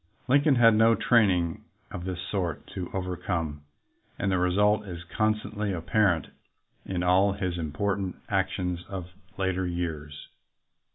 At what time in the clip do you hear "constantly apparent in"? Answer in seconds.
5.03-7.03